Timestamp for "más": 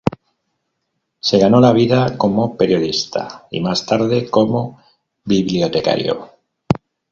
3.61-3.85